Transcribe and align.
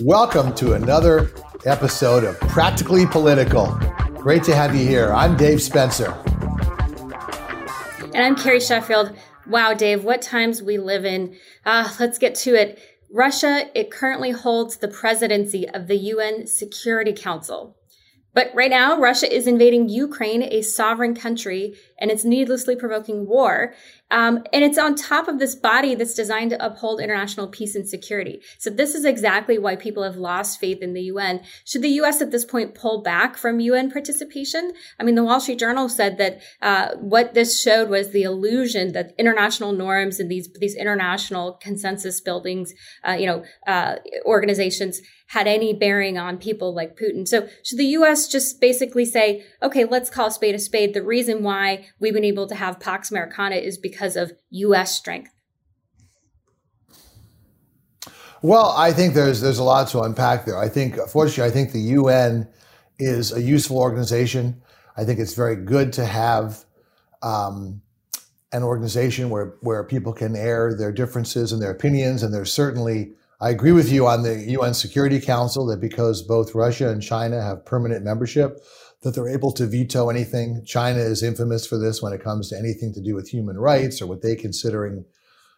Welcome 0.00 0.54
to 0.56 0.74
another 0.74 1.30
episode 1.64 2.24
of 2.24 2.38
Practically 2.40 3.06
Political. 3.06 3.66
Great 4.16 4.44
to 4.44 4.54
have 4.54 4.74
you 4.74 4.86
here. 4.86 5.12
I'm 5.12 5.36
Dave 5.36 5.62
Spencer. 5.62 6.12
And 8.12 8.16
I'm 8.16 8.36
Carrie 8.36 8.60
Sheffield. 8.60 9.16
Wow, 9.46 9.74
Dave, 9.74 10.04
what 10.04 10.20
times 10.22 10.62
we 10.62 10.78
live 10.78 11.04
in. 11.04 11.36
Uh, 11.64 11.90
let's 11.98 12.18
get 12.18 12.34
to 12.36 12.54
it. 12.54 12.78
Russia, 13.10 13.70
it 13.74 13.90
currently 13.90 14.30
holds 14.30 14.76
the 14.76 14.88
presidency 14.88 15.68
of 15.68 15.86
the 15.86 15.96
UN 15.96 16.46
Security 16.46 17.12
Council. 17.12 17.76
But 18.34 18.50
right 18.52 18.70
now, 18.70 18.98
Russia 18.98 19.32
is 19.32 19.46
invading 19.46 19.88
Ukraine, 19.88 20.42
a 20.42 20.60
sovereign 20.62 21.14
country, 21.14 21.76
and 21.98 22.10
it's 22.10 22.24
needlessly 22.24 22.74
provoking 22.74 23.26
war. 23.26 23.74
Um, 24.10 24.44
and 24.52 24.62
it's 24.62 24.78
on 24.78 24.94
top 24.94 25.28
of 25.28 25.38
this 25.38 25.54
body 25.54 25.94
that's 25.94 26.14
designed 26.14 26.50
to 26.50 26.64
uphold 26.64 27.00
international 27.00 27.48
peace 27.48 27.74
and 27.74 27.88
security. 27.88 28.40
So 28.58 28.70
this 28.70 28.94
is 28.94 29.04
exactly 29.04 29.58
why 29.58 29.76
people 29.76 30.02
have 30.02 30.16
lost 30.16 30.60
faith 30.60 30.82
in 30.82 30.92
the 30.92 31.02
UN. 31.02 31.40
Should 31.64 31.82
the 31.82 31.88
U.S. 31.88 32.20
at 32.20 32.30
this 32.30 32.44
point 32.44 32.74
pull 32.74 33.02
back 33.02 33.36
from 33.36 33.60
UN 33.60 33.90
participation? 33.90 34.72
I 35.00 35.04
mean, 35.04 35.14
the 35.14 35.24
Wall 35.24 35.40
Street 35.40 35.58
Journal 35.58 35.88
said 35.88 36.18
that 36.18 36.40
uh, 36.60 36.94
what 36.96 37.34
this 37.34 37.60
showed 37.60 37.88
was 37.88 38.10
the 38.10 38.22
illusion 38.22 38.92
that 38.92 39.14
international 39.18 39.72
norms 39.72 40.20
and 40.20 40.30
these 40.30 40.48
these 40.60 40.76
international 40.76 41.54
consensus 41.54 42.20
buildings, 42.20 42.74
uh, 43.08 43.12
you 43.12 43.26
know, 43.26 43.42
uh, 43.66 43.96
organizations 44.26 45.00
had 45.28 45.46
any 45.46 45.72
bearing 45.72 46.18
on 46.18 46.36
people 46.36 46.74
like 46.74 46.96
Putin. 46.96 47.26
So 47.26 47.48
should 47.64 47.78
the 47.78 47.86
U.S. 47.86 48.28
just 48.28 48.60
basically 48.60 49.04
say, 49.04 49.44
okay, 49.62 49.84
let's 49.84 50.10
call 50.10 50.26
a 50.26 50.30
spade 50.30 50.54
a 50.54 50.58
spade? 50.58 50.94
The 50.94 51.02
reason 51.02 51.42
why 51.42 51.86
we've 51.98 52.12
been 52.12 52.24
able 52.24 52.46
to 52.46 52.54
have 52.54 52.78
Pax 52.78 53.10
Americana 53.10 53.56
is 53.56 53.78
because 53.78 53.93
because 53.94 54.16
of 54.16 54.32
U.S. 54.50 54.94
strength? 54.94 55.30
Well, 58.42 58.74
I 58.76 58.92
think 58.92 59.14
there's 59.14 59.40
there's 59.40 59.58
a 59.58 59.64
lot 59.64 59.88
to 59.88 60.02
unpack 60.02 60.44
there. 60.44 60.58
I 60.58 60.68
think, 60.68 60.96
fortunately, 61.08 61.50
I 61.50 61.54
think 61.54 61.72
the 61.72 61.94
UN 61.98 62.48
is 62.98 63.32
a 63.32 63.40
useful 63.40 63.78
organization. 63.78 64.60
I 64.96 65.04
think 65.04 65.18
it's 65.18 65.34
very 65.34 65.56
good 65.56 65.92
to 65.94 66.04
have 66.04 66.64
um, 67.22 67.80
an 68.52 68.62
organization 68.62 69.30
where 69.30 69.54
where 69.60 69.84
people 69.84 70.12
can 70.12 70.36
air 70.36 70.74
their 70.76 70.92
differences 70.92 71.52
and 71.52 71.62
their 71.62 71.70
opinions. 71.70 72.22
And 72.22 72.34
there's 72.34 72.52
certainly, 72.52 73.12
I 73.40 73.50
agree 73.50 73.72
with 73.72 73.90
you 73.90 74.06
on 74.06 74.24
the 74.24 74.36
UN 74.58 74.74
Security 74.74 75.20
Council 75.20 75.64
that 75.66 75.80
because 75.80 76.20
both 76.20 76.54
Russia 76.54 76.90
and 76.90 77.00
China 77.00 77.40
have 77.40 77.64
permanent 77.64 78.04
membership, 78.04 78.60
that 79.04 79.14
they're 79.14 79.28
able 79.28 79.52
to 79.52 79.66
veto 79.66 80.08
anything. 80.08 80.64
China 80.64 80.98
is 80.98 81.22
infamous 81.22 81.66
for 81.66 81.78
this 81.78 82.02
when 82.02 82.12
it 82.12 82.24
comes 82.24 82.48
to 82.48 82.58
anything 82.58 82.92
to 82.94 83.02
do 83.02 83.14
with 83.14 83.28
human 83.28 83.58
rights 83.58 84.02
or 84.02 84.06
what 84.06 84.22
they 84.22 84.34
considering 84.34 85.04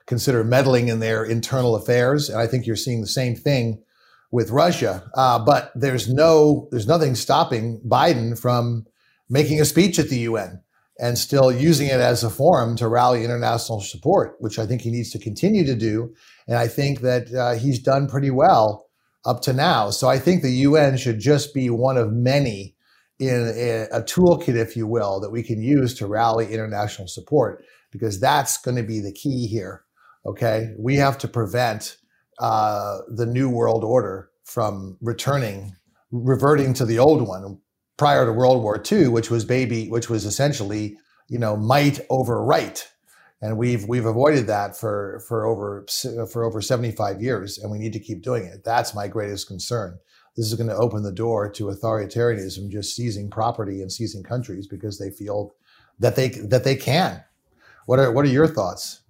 consider 0.06 0.44
meddling 0.44 0.88
in 0.88 1.00
their 1.00 1.24
internal 1.24 1.74
affairs. 1.74 2.28
And 2.28 2.40
I 2.40 2.46
think 2.46 2.66
you're 2.66 2.76
seeing 2.76 3.00
the 3.00 3.06
same 3.06 3.34
thing 3.34 3.82
with 4.30 4.50
Russia. 4.50 5.08
Uh, 5.14 5.38
but 5.38 5.72
there's 5.74 6.12
no 6.12 6.68
there's 6.70 6.86
nothing 6.86 7.14
stopping 7.14 7.80
Biden 7.86 8.38
from 8.38 8.86
making 9.28 9.60
a 9.60 9.64
speech 9.64 9.98
at 9.98 10.08
the 10.08 10.20
UN 10.20 10.62
and 10.98 11.18
still 11.18 11.52
using 11.52 11.88
it 11.88 12.00
as 12.00 12.24
a 12.24 12.30
forum 12.30 12.76
to 12.76 12.88
rally 12.88 13.24
international 13.24 13.80
support, 13.80 14.36
which 14.38 14.58
I 14.58 14.66
think 14.66 14.82
he 14.82 14.90
needs 14.90 15.10
to 15.10 15.18
continue 15.18 15.64
to 15.66 15.74
do. 15.74 16.14
And 16.48 16.56
I 16.56 16.68
think 16.68 17.00
that 17.00 17.32
uh, 17.32 17.54
he's 17.54 17.78
done 17.78 18.08
pretty 18.08 18.30
well 18.30 18.86
up 19.24 19.42
to 19.42 19.52
now. 19.52 19.90
So 19.90 20.08
I 20.08 20.18
think 20.18 20.42
the 20.42 20.50
UN 20.50 20.96
should 20.96 21.18
just 21.18 21.52
be 21.52 21.68
one 21.68 21.96
of 21.96 22.12
many 22.12 22.75
in 23.18 23.52
a, 23.56 23.86
a 23.92 24.02
toolkit, 24.02 24.56
if 24.56 24.76
you 24.76 24.86
will, 24.86 25.20
that 25.20 25.30
we 25.30 25.42
can 25.42 25.62
use 25.62 25.94
to 25.94 26.06
rally 26.06 26.52
international 26.52 27.08
support, 27.08 27.64
because 27.90 28.20
that's 28.20 28.58
going 28.58 28.76
to 28.76 28.82
be 28.82 29.00
the 29.00 29.12
key 29.12 29.46
here. 29.46 29.84
Okay. 30.26 30.74
We 30.78 30.96
have 30.96 31.18
to 31.18 31.28
prevent 31.28 31.96
uh, 32.38 32.98
the 33.08 33.26
new 33.26 33.48
world 33.48 33.84
order 33.84 34.30
from 34.44 34.98
returning, 35.00 35.74
reverting 36.10 36.74
to 36.74 36.84
the 36.84 36.98
old 36.98 37.26
one 37.26 37.58
prior 37.96 38.26
to 38.26 38.32
World 38.32 38.62
War 38.62 38.82
II, 38.90 39.08
which 39.08 39.30
was 39.30 39.44
baby, 39.44 39.88
which 39.88 40.10
was 40.10 40.24
essentially, 40.24 40.98
you 41.28 41.38
know, 41.38 41.56
might 41.56 42.00
over 42.10 42.44
right. 42.44 42.86
And 43.40 43.58
we've 43.58 43.86
we've 43.86 44.06
avoided 44.06 44.46
that 44.46 44.76
for 44.76 45.22
for 45.28 45.44
over 45.44 45.86
for 46.32 46.44
over 46.44 46.62
75 46.62 47.20
years, 47.22 47.58
and 47.58 47.70
we 47.70 47.78
need 47.78 47.92
to 47.92 48.00
keep 48.00 48.22
doing 48.22 48.44
it. 48.44 48.64
That's 48.64 48.94
my 48.94 49.08
greatest 49.08 49.46
concern 49.46 49.98
this 50.36 50.46
is 50.46 50.54
going 50.54 50.68
to 50.68 50.76
open 50.76 51.02
the 51.02 51.12
door 51.12 51.50
to 51.50 51.66
authoritarianism 51.66 52.70
just 52.70 52.94
seizing 52.94 53.30
property 53.30 53.80
and 53.80 53.90
seizing 53.90 54.22
countries 54.22 54.66
because 54.66 54.98
they 54.98 55.10
feel 55.10 55.54
that 55.98 56.16
they 56.16 56.28
that 56.28 56.64
they 56.64 56.76
can. 56.76 57.24
What 57.86 57.98
are 57.98 58.12
what 58.12 58.24
are 58.24 58.28
your 58.28 58.46
thoughts? 58.46 59.00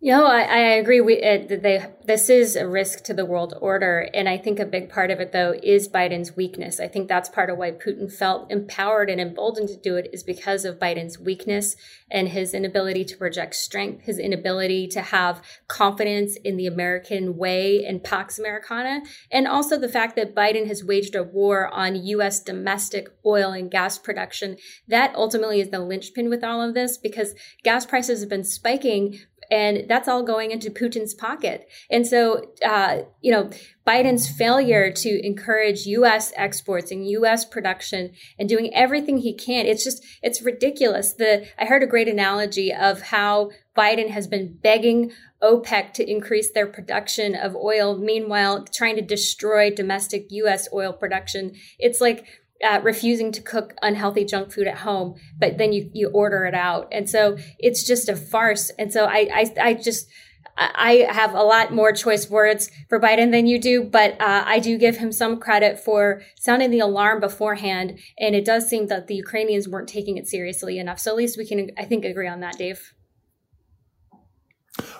You 0.00 0.12
know, 0.12 0.26
I, 0.26 0.42
I 0.42 0.58
agree. 0.76 1.00
We, 1.00 1.14
it, 1.14 1.60
they, 1.60 1.84
this 2.04 2.30
is 2.30 2.54
a 2.54 2.68
risk 2.68 3.02
to 3.04 3.14
the 3.14 3.24
world 3.24 3.58
order. 3.60 4.08
And 4.14 4.28
I 4.28 4.38
think 4.38 4.60
a 4.60 4.64
big 4.64 4.90
part 4.90 5.10
of 5.10 5.18
it, 5.18 5.32
though, 5.32 5.58
is 5.60 5.88
Biden's 5.88 6.36
weakness. 6.36 6.78
I 6.78 6.86
think 6.86 7.08
that's 7.08 7.28
part 7.28 7.50
of 7.50 7.58
why 7.58 7.72
Putin 7.72 8.10
felt 8.10 8.48
empowered 8.48 9.10
and 9.10 9.20
emboldened 9.20 9.70
to 9.70 9.76
do 9.76 9.96
it 9.96 10.08
is 10.12 10.22
because 10.22 10.64
of 10.64 10.78
Biden's 10.78 11.18
weakness 11.18 11.74
and 12.08 12.28
his 12.28 12.54
inability 12.54 13.04
to 13.06 13.16
project 13.16 13.56
strength, 13.56 14.04
his 14.04 14.20
inability 14.20 14.86
to 14.86 15.00
have 15.00 15.42
confidence 15.66 16.36
in 16.36 16.56
the 16.56 16.68
American 16.68 17.36
way 17.36 17.84
and 17.84 18.04
Pax 18.04 18.38
Americana. 18.38 19.00
And 19.32 19.48
also 19.48 19.76
the 19.76 19.88
fact 19.88 20.14
that 20.14 20.32
Biden 20.32 20.68
has 20.68 20.84
waged 20.84 21.16
a 21.16 21.24
war 21.24 21.66
on 21.66 21.96
U.S. 21.96 22.38
domestic 22.40 23.08
oil 23.26 23.50
and 23.50 23.68
gas 23.68 23.98
production. 23.98 24.58
That 24.86 25.12
ultimately 25.16 25.60
is 25.60 25.70
the 25.70 25.80
linchpin 25.80 26.30
with 26.30 26.44
all 26.44 26.62
of 26.62 26.74
this 26.74 26.96
because 26.96 27.34
gas 27.64 27.84
prices 27.84 28.20
have 28.20 28.28
been 28.28 28.44
spiking 28.44 29.18
and 29.50 29.88
that's 29.88 30.08
all 30.08 30.22
going 30.22 30.50
into 30.50 30.70
Putin's 30.70 31.14
pocket. 31.14 31.68
And 31.90 32.06
so, 32.06 32.52
uh, 32.64 33.02
you 33.20 33.32
know, 33.32 33.50
Biden's 33.86 34.28
failure 34.28 34.90
to 34.90 35.26
encourage 35.26 35.86
U.S. 35.86 36.32
exports 36.36 36.90
and 36.90 37.08
U.S. 37.08 37.44
production 37.44 38.12
and 38.38 38.48
doing 38.48 38.74
everything 38.74 39.18
he 39.18 39.34
can, 39.34 39.66
it's 39.66 39.84
just, 39.84 40.04
it's 40.22 40.42
ridiculous. 40.42 41.14
The, 41.14 41.46
I 41.58 41.64
heard 41.64 41.82
a 41.82 41.86
great 41.86 42.08
analogy 42.08 42.72
of 42.72 43.00
how 43.00 43.50
Biden 43.76 44.10
has 44.10 44.26
been 44.26 44.58
begging 44.62 45.12
OPEC 45.42 45.92
to 45.94 46.10
increase 46.10 46.52
their 46.52 46.66
production 46.66 47.34
of 47.34 47.56
oil, 47.56 47.96
meanwhile 47.96 48.64
trying 48.64 48.96
to 48.96 49.02
destroy 49.02 49.70
domestic 49.70 50.26
U.S. 50.30 50.68
oil 50.72 50.92
production. 50.92 51.54
It's 51.78 52.00
like, 52.00 52.26
uh, 52.66 52.80
refusing 52.82 53.32
to 53.32 53.42
cook 53.42 53.74
unhealthy 53.82 54.24
junk 54.24 54.52
food 54.52 54.66
at 54.66 54.78
home, 54.78 55.14
but 55.38 55.58
then 55.58 55.72
you, 55.72 55.90
you 55.92 56.08
order 56.08 56.44
it 56.44 56.54
out. 56.54 56.88
And 56.90 57.08
so 57.08 57.36
it's 57.58 57.86
just 57.86 58.08
a 58.08 58.16
farce. 58.16 58.70
And 58.78 58.92
so 58.92 59.04
I, 59.04 59.28
I, 59.32 59.54
I 59.60 59.74
just, 59.74 60.08
I 60.56 61.06
have 61.10 61.34
a 61.34 61.42
lot 61.42 61.72
more 61.72 61.92
choice 61.92 62.28
words 62.28 62.70
for 62.88 62.98
Biden 62.98 63.30
than 63.30 63.46
you 63.46 63.60
do, 63.60 63.84
but 63.84 64.20
uh, 64.20 64.42
I 64.44 64.58
do 64.58 64.76
give 64.76 64.96
him 64.96 65.12
some 65.12 65.38
credit 65.38 65.78
for 65.78 66.22
sounding 66.36 66.70
the 66.70 66.80
alarm 66.80 67.20
beforehand. 67.20 67.98
And 68.18 68.34
it 68.34 68.44
does 68.44 68.68
seem 68.68 68.88
that 68.88 69.06
the 69.06 69.14
Ukrainians 69.14 69.68
weren't 69.68 69.88
taking 69.88 70.16
it 70.16 70.26
seriously 70.26 70.78
enough. 70.78 70.98
So 70.98 71.12
at 71.12 71.16
least 71.16 71.38
we 71.38 71.46
can, 71.46 71.70
I 71.78 71.84
think, 71.84 72.04
agree 72.04 72.28
on 72.28 72.40
that, 72.40 72.58
Dave. 72.58 72.92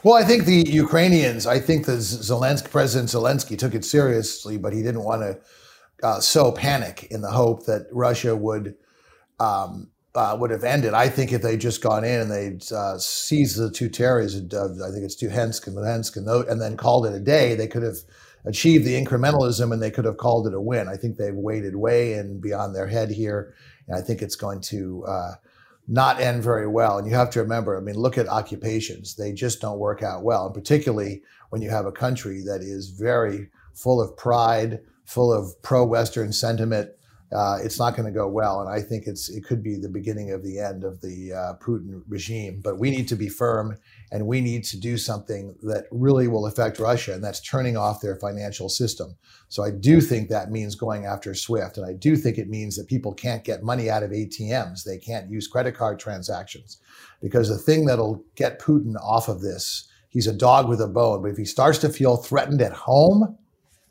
Well, 0.03 0.15
I 0.15 0.25
think 0.25 0.45
the 0.45 0.65
Ukrainians, 0.69 1.47
I 1.47 1.59
think 1.59 1.87
the 1.87 1.93
Zelensky, 1.93 2.71
President 2.71 3.11
Zelensky 3.11 3.59
took 3.59 3.75
it 3.75 3.85
seriously, 3.85 4.59
but 4.59 4.73
he 4.73 4.83
didn't 4.83 5.05
want 5.05 5.23
to 5.23 5.39
uh, 6.03 6.21
sow 6.21 6.53
panic 6.53 7.09
in 7.11 7.21
the 7.21 7.31
hope 7.31 7.67
that 7.67 7.87
Russia 7.91 8.37
would 8.37 8.77
um, 9.41 9.91
uh, 10.15 10.37
would 10.39 10.51
have 10.51 10.65
ended. 10.65 10.95
I 10.95 11.09
think 11.09 11.33
if 11.33 11.43
they'd 11.43 11.61
just 11.61 11.83
gone 11.83 12.05
in 12.05 12.21
and 12.21 12.31
they'd 12.31 12.73
uh, 12.73 12.99
seized 12.99 13.57
the 13.57 13.71
two 13.71 13.89
territories, 13.89 14.35
uh, 14.53 14.65
I 14.85 14.91
think 14.91 15.05
it's 15.05 15.23
Luhansk 15.23 15.67
and 15.67 15.77
Luhansk, 15.77 16.17
and, 16.17 16.29
and 16.49 16.61
then 16.61 16.77
called 16.77 17.07
it 17.07 17.15
a 17.15 17.21
day, 17.21 17.55
they 17.55 17.69
could 17.69 17.83
have 17.83 17.99
achieved 18.45 18.85
the 18.85 19.01
incrementalism 19.01 19.73
and 19.73 19.83
they 19.83 19.91
could 19.91 20.05
have 20.05 20.17
called 20.17 20.47
it 20.47 20.55
a 20.55 20.61
win. 20.61 20.89
I 20.89 20.97
think 20.97 21.17
they've 21.17 21.35
waded 21.35 21.77
way 21.77 22.15
and 22.15 22.41
beyond 22.41 22.75
their 22.75 22.87
head 22.89 23.11
here, 23.11 23.55
and 23.87 23.97
I 23.97 24.01
think 24.01 24.23
it's 24.23 24.37
going 24.37 24.61
to 24.63 25.05
uh, 25.07 25.35
not 25.87 26.21
end 26.21 26.43
very 26.43 26.67
well. 26.67 26.99
And 26.99 27.07
you 27.07 27.15
have 27.15 27.31
to 27.31 27.41
remember, 27.41 27.77
I 27.77 27.81
mean, 27.81 27.97
look 27.97 28.19
at 28.19 28.29
occupations; 28.29 29.15
they 29.15 29.33
just 29.33 29.61
don't 29.61 29.79
work 29.79 30.03
out 30.03 30.25
well, 30.25 30.47
and 30.47 30.55
particularly 30.55 31.23
when 31.51 31.63
you 31.63 31.71
have 31.71 31.87
a 31.87 31.93
country 31.93 32.43
that 32.47 32.61
is 32.61 32.91
very 32.91 33.51
full 33.75 34.01
of 34.01 34.17
pride 34.17 34.81
full 35.09 35.33
of 35.33 35.61
pro-Western 35.63 36.33
sentiment. 36.33 36.91
Uh, 37.31 37.59
it's 37.63 37.79
not 37.79 37.95
going 37.95 38.07
to 38.07 38.19
go 38.19 38.27
well, 38.27 38.61
and 38.63 38.71
I 38.71 38.81
think 38.81 39.07
it's 39.07 39.29
it 39.29 39.45
could 39.45 39.63
be 39.63 39.77
the 39.77 39.91
beginning 39.91 40.33
of 40.33 40.43
the 40.43 40.59
end 40.59 40.83
of 40.83 41.03
the 41.03 41.33
uh, 41.35 41.55
Putin 41.63 42.03
regime. 42.09 42.63
But 42.65 42.79
we 42.79 42.91
need 42.91 43.07
to 43.09 43.17
be 43.17 43.29
firm, 43.29 43.77
and 44.11 44.27
we 44.27 44.41
need 44.41 44.65
to 44.65 44.81
do 44.81 44.97
something 44.97 45.55
that 45.63 45.85
really 45.91 46.27
will 46.27 46.47
affect 46.47 46.79
Russia, 46.79 47.13
and 47.13 47.23
that's 47.23 47.43
turning 47.43 47.77
off 47.77 48.01
their 48.01 48.17
financial 48.17 48.71
system. 48.71 49.17
So 49.49 49.63
I 49.63 49.71
do 49.71 50.01
think 50.01 50.31
that 50.31 50.51
means 50.51 50.75
going 50.75 51.05
after 51.05 51.35
SWIFT, 51.35 51.77
and 51.77 51.87
I 51.87 51.93
do 51.93 52.17
think 52.17 52.39
it 52.39 52.49
means 52.49 52.77
that 52.77 52.87
people 52.87 53.13
can't 53.13 53.45
get 53.45 53.63
money 53.63 53.91
out 53.91 54.03
of 54.03 54.11
ATMs. 54.11 54.85
They 54.85 54.97
can't 54.97 55.31
use 55.31 55.49
credit 55.49 55.75
card 55.75 55.99
transactions, 55.99 56.81
because 57.21 57.51
the 57.51 57.59
thing 57.59 57.85
that'll 57.85 58.25
get 58.37 58.59
Putin 58.59 58.95
off 59.03 59.29
of 59.29 59.43
this, 59.43 59.87
he's 60.09 60.27
a 60.27 60.33
dog 60.33 60.67
with 60.67 60.81
a 60.81 60.89
bone. 60.89 61.21
But 61.21 61.33
if 61.33 61.37
he 61.37 61.45
starts 61.45 61.79
to 61.81 61.91
feel 61.91 62.17
threatened 62.17 62.63
at 62.63 62.73
home, 62.73 63.37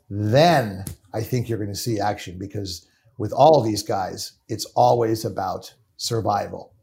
then 0.08 0.84
I 1.12 1.22
think 1.22 1.48
you're 1.48 1.58
going 1.58 1.70
to 1.70 1.76
see 1.76 2.00
action 2.00 2.38
because 2.38 2.86
with 3.18 3.32
all 3.32 3.62
these 3.62 3.82
guys, 3.82 4.32
it's 4.48 4.64
always 4.76 5.24
about 5.24 5.74
survival. 5.96 6.74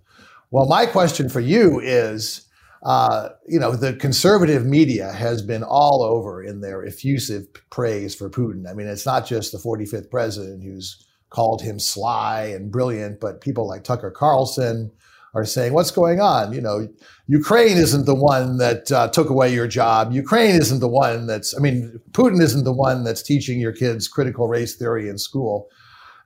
Well, 0.52 0.68
my 0.68 0.86
question 0.86 1.30
for 1.30 1.40
you 1.40 1.80
is 1.80 2.46
uh, 2.86 3.30
you 3.48 3.60
know, 3.60 3.76
the 3.76 3.94
conservative 3.94 4.64
media 4.64 5.12
has 5.12 5.42
been 5.42 5.64
all 5.64 6.04
over 6.04 6.44
in 6.44 6.62
their 6.62 6.86
effusive 6.86 7.48
praise 7.72 8.14
for 8.14 8.30
Putin. 8.30 8.70
I 8.70 8.74
mean, 8.74 8.86
it's 8.86 9.08
not 9.08 9.26
just 9.26 9.52
the 9.52 9.58
45th 9.58 10.12
president 10.12 10.64
who's 10.64 11.04
called 11.32 11.64
him 11.64 11.80
sly 11.80 12.44
and 12.44 12.72
brilliant, 12.72 13.20
but 13.20 13.42
people 13.42 13.68
like 13.68 13.84
Tucker 13.84 14.12
Carlson 14.12 14.92
are 15.36 15.46
saying, 15.46 15.74
"What's 15.74 15.92
going 15.92 16.20
on?" 16.20 16.54
You 16.54 16.62
know, 16.62 16.88
Ukraine 17.28 17.78
isn't 17.78 18.06
the 18.06 18.16
one 18.16 18.58
that 18.58 18.92
uh, 18.92 19.10
took 19.10 19.30
away 19.30 19.54
your 19.54 19.68
job. 19.68 20.12
Ukraine 20.12 20.56
isn't 20.56 20.80
the 20.80 20.88
one 20.88 21.28
that's. 21.28 21.56
I 21.56 21.60
mean, 21.60 22.00
Putin 22.12 22.42
isn't 22.42 22.64
the 22.64 22.74
one 22.74 23.04
that's 23.04 23.22
teaching 23.22 23.60
your 23.60 23.74
kids 23.74 24.08
critical 24.08 24.48
race 24.48 24.76
theory 24.76 25.08
in 25.10 25.18
school. 25.18 25.68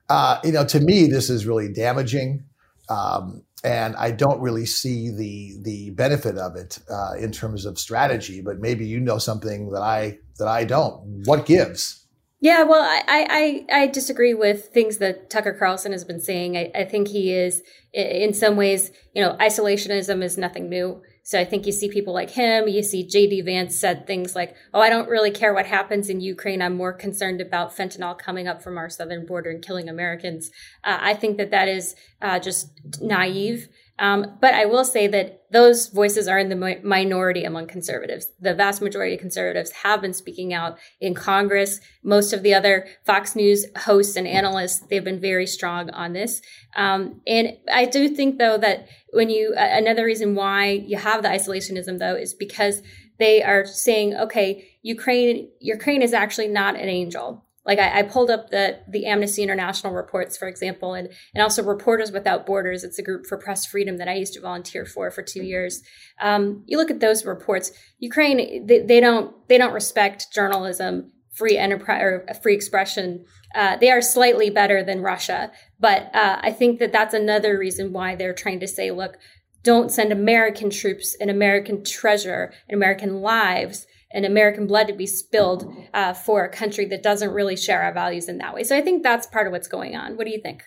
Uh, 0.08 0.40
you 0.42 0.52
know, 0.52 0.64
to 0.64 0.80
me, 0.80 1.06
this 1.06 1.28
is 1.28 1.46
really 1.46 1.72
damaging. 1.72 2.44
Um, 2.88 3.44
and 3.62 3.94
I 3.96 4.10
don't 4.10 4.40
really 4.40 4.66
see 4.66 5.10
the 5.10 5.58
the 5.62 5.90
benefit 5.90 6.38
of 6.38 6.56
it 6.56 6.78
uh, 6.90 7.12
in 7.18 7.30
terms 7.32 7.66
of 7.66 7.78
strategy. 7.78 8.40
But 8.40 8.58
maybe 8.58 8.86
you 8.86 9.00
know 9.00 9.18
something 9.18 9.70
that 9.70 9.82
I 9.82 10.18
that 10.38 10.48
I 10.48 10.64
don't. 10.64 11.24
What 11.26 11.46
gives? 11.46 12.06
Yeah, 12.40 12.62
well, 12.62 12.82
I 12.82 13.66
I, 13.70 13.82
I 13.82 13.86
disagree 13.86 14.32
with 14.32 14.66
things 14.68 14.96
that 14.98 15.28
Tucker 15.28 15.52
Carlson 15.52 15.92
has 15.92 16.04
been 16.04 16.20
saying. 16.20 16.56
I, 16.56 16.70
I 16.74 16.84
think 16.84 17.08
he 17.08 17.32
is 17.34 17.62
in 17.92 18.32
some 18.32 18.56
ways, 18.56 18.92
you 19.14 19.22
know, 19.22 19.36
isolationism 19.38 20.22
is 20.22 20.38
nothing 20.38 20.68
new. 20.68 21.02
So 21.22 21.38
I 21.38 21.44
think 21.44 21.66
you 21.66 21.72
see 21.72 21.88
people 21.88 22.14
like 22.14 22.30
him, 22.30 22.66
you 22.66 22.82
see 22.82 23.06
JD 23.06 23.44
Vance 23.44 23.76
said 23.76 24.06
things 24.06 24.34
like, 24.34 24.54
"Oh, 24.72 24.80
I 24.80 24.88
don't 24.88 25.08
really 25.08 25.30
care 25.30 25.52
what 25.52 25.66
happens 25.66 26.08
in 26.08 26.20
Ukraine. 26.20 26.62
I'm 26.62 26.76
more 26.76 26.94
concerned 26.94 27.42
about 27.42 27.76
fentanyl 27.76 28.18
coming 28.18 28.48
up 28.48 28.62
from 28.62 28.78
our 28.78 28.88
southern 28.88 29.26
border 29.26 29.50
and 29.50 29.62
killing 29.62 29.88
Americans." 29.88 30.50
Uh, 30.82 30.98
I 30.98 31.14
think 31.14 31.36
that 31.36 31.50
that 31.50 31.68
is 31.68 31.94
uh, 32.22 32.38
just 32.38 32.70
naive. 33.02 33.68
Um, 34.00 34.38
but 34.40 34.54
I 34.54 34.64
will 34.64 34.86
say 34.86 35.06
that 35.08 35.42
those 35.52 35.88
voices 35.88 36.26
are 36.26 36.38
in 36.38 36.48
the 36.48 36.56
mi- 36.56 36.80
minority 36.82 37.44
among 37.44 37.66
conservatives. 37.66 38.28
The 38.40 38.54
vast 38.54 38.80
majority 38.80 39.14
of 39.14 39.20
conservatives 39.20 39.70
have 39.82 40.00
been 40.00 40.14
speaking 40.14 40.54
out 40.54 40.78
in 41.00 41.14
Congress. 41.14 41.80
Most 42.02 42.32
of 42.32 42.42
the 42.42 42.54
other 42.54 42.88
Fox 43.04 43.36
News 43.36 43.66
hosts 43.76 44.16
and 44.16 44.26
analysts, 44.26 44.80
they've 44.88 45.04
been 45.04 45.20
very 45.20 45.46
strong 45.46 45.90
on 45.90 46.14
this. 46.14 46.40
Um, 46.76 47.20
and 47.26 47.58
I 47.70 47.84
do 47.84 48.08
think, 48.08 48.38
though, 48.38 48.56
that 48.56 48.88
when 49.12 49.28
you, 49.28 49.52
uh, 49.54 49.68
another 49.70 50.06
reason 50.06 50.34
why 50.34 50.70
you 50.70 50.96
have 50.96 51.22
the 51.22 51.28
isolationism, 51.28 51.98
though, 51.98 52.16
is 52.16 52.32
because 52.32 52.82
they 53.18 53.42
are 53.42 53.66
saying, 53.66 54.16
okay, 54.16 54.66
Ukraine, 54.80 55.50
Ukraine 55.60 56.00
is 56.00 56.14
actually 56.14 56.48
not 56.48 56.74
an 56.74 56.88
angel 56.88 57.44
like 57.66 57.78
I, 57.78 58.00
I, 58.00 58.02
pulled 58.02 58.30
up 58.30 58.50
the 58.50 58.80
the 58.88 59.06
Amnesty 59.06 59.42
International 59.42 59.92
reports, 59.92 60.36
for 60.36 60.48
example, 60.48 60.94
and 60.94 61.08
and 61.34 61.42
also 61.42 61.62
Reporters 61.62 62.10
Without 62.10 62.46
Borders. 62.46 62.84
It's 62.84 62.98
a 62.98 63.02
group 63.02 63.26
for 63.26 63.36
press 63.36 63.66
freedom 63.66 63.98
that 63.98 64.08
I 64.08 64.14
used 64.14 64.32
to 64.34 64.40
volunteer 64.40 64.86
for 64.86 65.10
for 65.10 65.22
two 65.22 65.42
years. 65.42 65.82
Um, 66.20 66.64
you 66.66 66.78
look 66.78 66.90
at 66.90 67.00
those 67.00 67.24
reports. 67.24 67.72
Ukraine, 67.98 68.66
they, 68.66 68.80
they 68.80 69.00
don't 69.00 69.46
they 69.48 69.58
don't 69.58 69.74
respect 69.74 70.32
journalism, 70.32 71.12
free 71.32 71.58
enterprise 71.58 72.02
or 72.02 72.26
free 72.42 72.54
expression. 72.54 73.24
Uh, 73.54 73.76
they 73.76 73.90
are 73.90 74.00
slightly 74.00 74.48
better 74.48 74.82
than 74.82 75.02
Russia, 75.02 75.52
but 75.78 76.14
uh, 76.14 76.38
I 76.40 76.52
think 76.52 76.78
that 76.78 76.92
that's 76.92 77.14
another 77.14 77.58
reason 77.58 77.92
why 77.92 78.14
they're 78.14 78.32
trying 78.32 78.60
to 78.60 78.68
say, 78.68 78.90
look, 78.90 79.18
don't 79.62 79.90
send 79.90 80.12
American 80.12 80.70
troops 80.70 81.14
and 81.20 81.30
American 81.30 81.84
treasure 81.84 82.52
and 82.68 82.76
American 82.76 83.20
lives 83.20 83.86
and 84.12 84.24
American 84.24 84.66
blood 84.66 84.88
to 84.88 84.92
be 84.92 85.06
spilled 85.06 85.72
uh, 85.94 86.12
for 86.12 86.44
a 86.44 86.48
country 86.48 86.84
that 86.86 87.02
doesn't 87.02 87.30
really 87.30 87.56
share 87.56 87.82
our 87.82 87.94
values 87.94 88.28
in 88.28 88.38
that 88.38 88.54
way. 88.54 88.64
So 88.64 88.76
I 88.76 88.80
think 88.80 89.02
that's 89.02 89.26
part 89.26 89.46
of 89.46 89.52
what's 89.52 89.68
going 89.68 89.96
on. 89.96 90.16
What 90.16 90.26
do 90.26 90.32
you 90.32 90.40
think? 90.40 90.62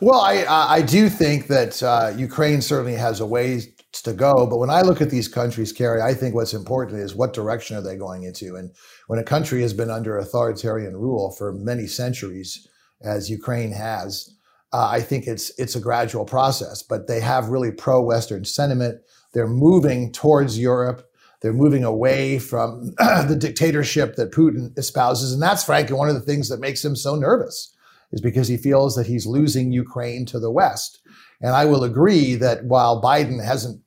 Well, 0.00 0.20
I 0.20 0.44
I 0.46 0.82
do 0.82 1.08
think 1.08 1.48
that 1.48 1.82
uh, 1.82 2.12
Ukraine 2.16 2.62
certainly 2.62 2.94
has 2.94 3.20
a 3.20 3.26
ways 3.26 3.68
to 4.04 4.12
go, 4.12 4.46
but 4.46 4.58
when 4.58 4.70
I 4.70 4.82
look 4.82 5.00
at 5.00 5.10
these 5.10 5.28
countries, 5.28 5.72
Carrie, 5.72 6.02
I 6.02 6.14
think 6.14 6.34
what's 6.34 6.54
important 6.54 7.00
is 7.00 7.14
what 7.14 7.32
direction 7.32 7.76
are 7.76 7.82
they 7.82 7.96
going 7.96 8.24
into? 8.24 8.56
And 8.56 8.74
when 9.06 9.18
a 9.18 9.24
country 9.24 9.62
has 9.62 9.72
been 9.72 9.90
under 9.90 10.18
authoritarian 10.18 10.96
rule 10.96 11.32
for 11.36 11.52
many 11.52 11.86
centuries, 11.86 12.68
as 13.02 13.30
Ukraine 13.30 13.72
has, 13.72 14.30
uh, 14.72 14.88
I 14.90 15.00
think 15.00 15.26
it's 15.26 15.50
it's 15.58 15.76
a 15.76 15.80
gradual 15.80 16.24
process. 16.24 16.82
But 16.82 17.06
they 17.06 17.20
have 17.20 17.48
really 17.48 17.72
pro-Western 17.72 18.44
sentiment. 18.44 19.00
They're 19.32 19.48
moving 19.48 20.12
towards 20.12 20.58
Europe. 20.58 21.08
They're 21.44 21.52
moving 21.52 21.84
away 21.84 22.38
from 22.38 22.94
the 22.96 23.36
dictatorship 23.38 24.16
that 24.16 24.32
Putin 24.32 24.74
espouses. 24.78 25.34
And 25.34 25.42
that's 25.42 25.62
frankly 25.62 25.94
one 25.94 26.08
of 26.08 26.14
the 26.14 26.22
things 26.22 26.48
that 26.48 26.58
makes 26.58 26.82
him 26.82 26.96
so 26.96 27.16
nervous 27.16 27.76
is 28.12 28.22
because 28.22 28.48
he 28.48 28.56
feels 28.56 28.96
that 28.96 29.08
he's 29.08 29.26
losing 29.26 29.70
Ukraine 29.70 30.24
to 30.24 30.40
the 30.40 30.50
West. 30.50 31.02
And 31.42 31.50
I 31.50 31.66
will 31.66 31.84
agree 31.84 32.34
that 32.36 32.64
while 32.64 33.02
Biden 33.02 33.44
hasn't, 33.44 33.82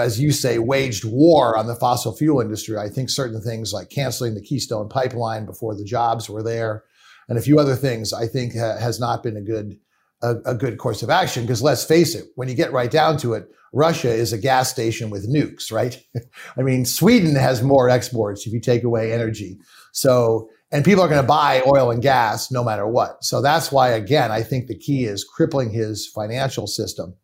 as 0.00 0.18
you 0.18 0.32
say, 0.32 0.58
waged 0.58 1.04
war 1.04 1.56
on 1.56 1.68
the 1.68 1.76
fossil 1.76 2.12
fuel 2.12 2.40
industry, 2.40 2.76
I 2.76 2.88
think 2.88 3.08
certain 3.08 3.40
things 3.40 3.72
like 3.72 3.88
canceling 3.88 4.34
the 4.34 4.42
Keystone 4.42 4.88
pipeline 4.88 5.46
before 5.46 5.76
the 5.76 5.84
jobs 5.84 6.28
were 6.28 6.42
there 6.42 6.82
and 7.28 7.38
a 7.38 7.42
few 7.42 7.60
other 7.60 7.76
things 7.76 8.12
I 8.12 8.26
think 8.26 8.56
ha- 8.56 8.78
has 8.78 8.98
not 8.98 9.22
been 9.22 9.36
a 9.36 9.42
good 9.42 9.78
a, 10.22 10.36
a 10.46 10.54
good 10.54 10.78
course 10.78 11.02
of 11.02 11.10
action. 11.10 11.44
Because 11.44 11.62
let's 11.62 11.84
face 11.84 12.14
it, 12.14 12.26
when 12.34 12.48
you 12.48 12.54
get 12.54 12.72
right 12.72 12.90
down 12.90 13.16
to 13.18 13.34
it, 13.34 13.48
Russia 13.72 14.12
is 14.12 14.32
a 14.32 14.38
gas 14.38 14.70
station 14.70 15.10
with 15.10 15.32
nukes, 15.32 15.70
right? 15.70 16.02
I 16.56 16.62
mean, 16.62 16.84
Sweden 16.84 17.36
has 17.36 17.62
more 17.62 17.88
exports 17.88 18.46
if 18.46 18.52
you 18.52 18.60
take 18.60 18.82
away 18.82 19.12
energy. 19.12 19.58
So, 19.92 20.48
and 20.72 20.84
people 20.84 21.02
are 21.02 21.08
going 21.08 21.22
to 21.22 21.26
buy 21.26 21.62
oil 21.66 21.90
and 21.90 22.02
gas 22.02 22.50
no 22.50 22.64
matter 22.64 22.86
what. 22.86 23.24
So 23.24 23.42
that's 23.42 23.72
why, 23.72 23.90
again, 23.90 24.30
I 24.30 24.42
think 24.42 24.66
the 24.66 24.78
key 24.78 25.04
is 25.04 25.24
crippling 25.24 25.70
his 25.70 26.06
financial 26.06 26.66
system. 26.66 27.14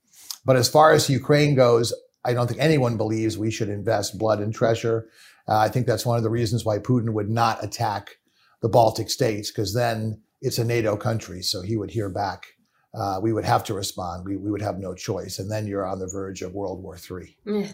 But 0.45 0.57
as 0.57 0.69
far 0.69 0.93
as 0.93 1.11
Ukraine 1.11 1.55
goes, 1.55 1.93
I 2.25 2.33
don't 2.33 2.49
think 2.49 2.61
anyone 2.61 2.97
believes 2.97 3.39
we 3.39 3.51
should 3.51 3.69
invest 3.69 4.19
blood 4.19 4.41
and 4.41 4.55
treasure. 4.55 5.09
Uh, 5.49 5.59
I 5.59 5.69
think 5.69 5.87
that's 5.87 6.07
one 6.07 6.17
of 6.17 6.25
the 6.25 6.31
reasons 6.31 6.65
why 6.65 6.79
Putin 6.79 7.13
would 7.13 7.31
not 7.31 7.63
attack 7.63 8.17
the 8.63 8.69
Baltic 8.69 9.11
states, 9.11 9.51
because 9.51 9.75
then 9.75 10.23
it's 10.41 10.59
a 10.59 10.65
NATO 10.65 10.97
country. 10.97 11.43
So 11.43 11.63
he 11.63 11.77
would 11.77 11.91
hear 11.91 12.09
back 12.09 12.47
uh, 12.97 13.21
we 13.21 13.33
would 13.33 13.45
have 13.45 13.63
to 13.63 13.75
respond. 13.75 14.25
We, 14.25 14.37
we 14.37 14.51
would 14.51 14.63
have 14.63 14.79
no 14.79 14.95
choice. 14.95 15.39
And 15.39 15.51
then 15.51 15.67
you're 15.67 15.87
on 15.87 15.99
the 15.99 16.07
verge 16.07 16.41
of 16.41 16.55
World 16.55 16.83
War 16.83 16.97
III. 16.97 17.37
Yeah. 17.45 17.69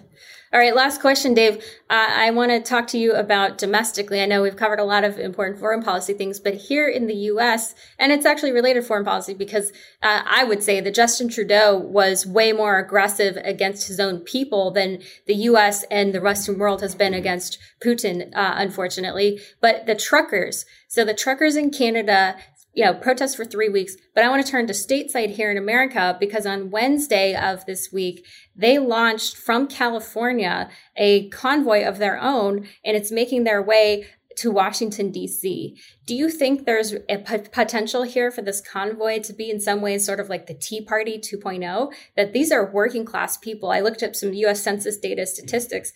All 0.53 0.61
right, 0.61 0.75
last 0.75 1.01
question, 1.01 1.33
Dave. 1.33 1.57
Uh, 1.89 2.09
I 2.11 2.31
want 2.33 2.51
to 2.51 2.61
talk 2.61 2.87
to 2.89 2.99
you 2.99 3.13
about 3.15 3.57
domestically. 3.57 4.21
I 4.21 4.27
know 4.27 4.43
we've 4.43 4.57
covered 4.57 4.81
a 4.81 4.85
lot 4.85 5.05
of 5.05 5.19
important 5.19 5.61
foreign 5.61 5.83
policy 5.83 6.13
things, 6.13 6.41
but 6.41 6.55
here 6.55 6.89
in 6.89 7.07
the 7.07 7.15
U.S., 7.15 7.75
and 7.99 8.11
it's 8.11 8.27
actually 8.27 8.53
related 8.53 8.85
foreign 8.85 9.05
policy 9.05 9.33
because 9.33 9.71
uh, 10.03 10.23
I 10.27 10.45
would 10.45 10.63
say 10.63 10.81
that 10.81 10.95
Justin 10.95 11.29
Trudeau 11.29 11.79
was 11.79 12.27
way 12.27 12.53
more 12.53 12.79
aggressive 12.79 13.39
against 13.45 13.89
his 13.89 14.01
own 14.01 14.19
people 14.21 14.73
than 14.73 14.99
the 15.27 15.35
U.S. 15.35 15.85
and 15.91 16.13
the 16.13 16.21
Western 16.21 16.59
world 16.59 16.83
has 16.83 16.95
been 16.95 17.15
against 17.15 17.59
Putin, 17.83 18.37
uh, 18.37 18.55
unfortunately. 18.57 19.41
But 19.61 19.87
the 19.87 19.95
truckers, 19.95 20.67
so 20.89 21.05
the 21.05 21.15
truckers 21.15 21.57
in 21.57 21.71
Canada 21.71 22.37
you 22.75 22.85
know, 22.85 22.95
protest 22.95 23.37
for 23.37 23.45
three 23.45 23.69
weeks. 23.69 23.97
But 24.15 24.25
I 24.25 24.29
want 24.29 24.45
to 24.45 24.51
turn 24.51 24.67
to 24.67 24.73
stateside 24.73 25.31
here 25.31 25.51
in 25.51 25.59
America 25.59 26.17
because 26.19 26.47
on 26.47 26.71
Wednesday 26.71 27.35
of 27.35 27.65
this 27.67 27.93
week, 27.93 28.27
they 28.57 28.79
launched 28.79 29.37
from 29.37 29.67
California 29.67 30.71
a 30.97 31.29
convoy 31.29 31.85
of 31.85 31.99
their 31.99 32.21
own 32.21 32.67
and 32.85 32.97
it's 32.97 33.13
making 33.13 33.45
their 33.45 33.63
way 33.63 34.07
to 34.39 34.51
Washington, 34.51 35.11
D.C. 35.11 35.77
Do 36.07 36.15
you 36.15 36.31
think 36.31 36.65
there's 36.65 36.95
a 37.09 37.19
p- 37.19 37.51
potential 37.53 38.05
here 38.05 38.31
for 38.31 38.41
this 38.41 38.63
convoy 38.63 39.21
to 39.21 39.33
be 39.35 39.51
in 39.51 39.61
some 39.61 39.83
ways 39.83 40.07
sort 40.07 40.21
of 40.21 40.31
like 40.31 40.47
the 40.47 40.55
Tea 40.55 40.81
Party 40.81 41.19
2.0? 41.19 41.93
That 42.17 42.33
these 42.33 42.51
are 42.51 42.73
working 42.73 43.05
class 43.05 43.37
people. 43.37 43.71
I 43.71 43.81
looked 43.81 44.03
up 44.03 44.17
some 44.17 44.33
US 44.33 44.63
Census 44.63 44.97
data 44.97 45.27
statistics 45.27 45.93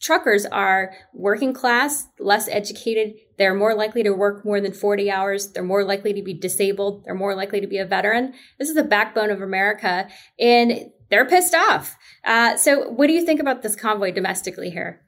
truckers 0.00 0.46
are 0.46 0.92
working 1.12 1.52
class, 1.52 2.08
less 2.18 2.48
educated. 2.48 3.14
They're 3.36 3.54
more 3.54 3.74
likely 3.74 4.02
to 4.02 4.12
work 4.12 4.44
more 4.44 4.60
than 4.60 4.72
40 4.72 5.10
hours. 5.10 5.52
They're 5.52 5.62
more 5.62 5.84
likely 5.84 6.12
to 6.12 6.22
be 6.22 6.34
disabled. 6.34 7.04
They're 7.04 7.14
more 7.14 7.34
likely 7.34 7.60
to 7.60 7.66
be 7.66 7.78
a 7.78 7.84
veteran. 7.84 8.34
This 8.58 8.68
is 8.68 8.74
the 8.74 8.84
backbone 8.84 9.30
of 9.30 9.42
America 9.42 10.08
and 10.38 10.90
they're 11.10 11.26
pissed 11.26 11.54
off. 11.54 11.96
Uh, 12.24 12.56
so 12.56 12.88
what 12.90 13.06
do 13.06 13.12
you 13.12 13.24
think 13.24 13.40
about 13.40 13.62
this 13.62 13.76
convoy 13.76 14.12
domestically 14.12 14.70
here? 14.70 15.00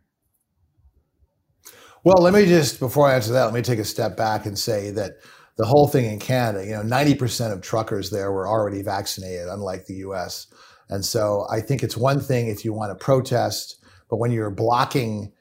Well, 2.05 2.23
let 2.23 2.35
me 2.35 2.47
just, 2.47 2.79
before 2.79 3.09
I 3.09 3.15
answer 3.15 3.33
that, 3.33 3.45
let 3.45 3.55
me 3.55 3.63
take 3.63 3.79
a 3.81 3.85
step 3.85 4.17
back 4.17 4.47
and 4.47 4.59
say 4.59 4.91
that 4.93 5.13
the 5.57 5.65
whole 5.65 5.89
thing 5.89 6.05
in 6.05 6.21
Canada, 6.21 6.65
you 6.65 6.73
know, 6.73 6.83
90% 6.83 7.53
of 7.53 7.63
truckers 7.63 8.11
there 8.11 8.31
were 8.31 8.47
already 8.47 8.83
vaccinated, 8.83 9.49
unlike 9.49 9.87
the 9.87 9.95
US. 9.95 10.47
And 10.89 11.05
so 11.05 11.47
I 11.51 11.61
think 11.61 11.83
it's 11.83 11.97
one 11.97 12.21
thing 12.21 12.47
if 12.49 12.65
you 12.65 12.73
want 12.73 12.97
to 12.97 13.05
protest 13.05 13.77
but 14.09 14.19
when 14.19 14.31
you're 14.31 14.51
blocking 14.51 15.33